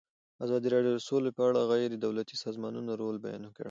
[0.45, 3.59] ازادي راډیو د سوله په اړه د غیر دولتي سازمانونو رول بیان کړی.